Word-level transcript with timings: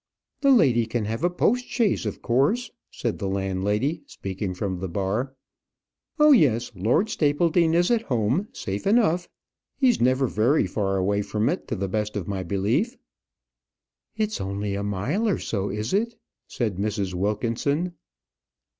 "The 0.39 0.49
lady 0.51 0.87
can 0.87 1.05
have 1.05 1.23
a 1.23 1.29
post 1.29 1.65
chaise, 1.67 2.07
of 2.07 2.23
course," 2.23 2.71
said 2.89 3.19
the 3.19 3.27
landlady, 3.27 4.01
speaking 4.07 4.55
from 4.55 4.79
the 4.79 4.89
bar. 4.89 5.35
"Oh, 6.17 6.31
yes, 6.31 6.71
Lord 6.73 7.07
Stapledean 7.11 7.75
is 7.75 7.91
at 7.91 8.01
home, 8.01 8.47
safe 8.51 8.87
enough. 8.87 9.29
He's 9.77 10.01
never 10.01 10.25
very 10.25 10.65
far 10.65 10.97
away 10.97 11.21
from 11.21 11.49
it 11.49 11.67
to 11.67 11.75
the 11.75 11.87
best 11.87 12.17
of 12.17 12.27
my 12.27 12.41
belief." 12.41 12.97
"It's 14.17 14.41
only 14.41 14.73
a 14.73 14.81
mile 14.81 15.29
or 15.29 15.37
so, 15.37 15.69
is 15.69 15.93
it?" 15.93 16.15
said 16.47 16.77
Mrs. 16.77 17.13
Wilkinson. 17.13 17.93